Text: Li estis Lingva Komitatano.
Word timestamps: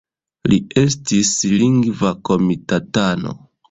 Li 0.53 0.57
estis 0.85 1.35
Lingva 1.59 2.15
Komitatano. 2.31 3.41